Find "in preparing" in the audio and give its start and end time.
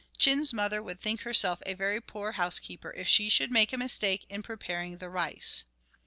4.31-4.97